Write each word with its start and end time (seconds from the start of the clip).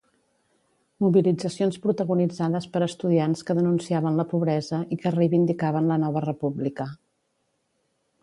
Mobilitzacions 1.03 1.75
protagonitzades 1.83 2.65
per 2.77 2.79
estudiants 2.85 3.45
que 3.49 3.55
denunciaven 3.59 4.17
la 4.21 4.25
pobresa 4.33 4.79
i 4.95 4.99
que 5.03 5.13
reivindicaven 5.19 5.91
la 5.93 5.99
nova 6.05 6.27
república 6.29 6.89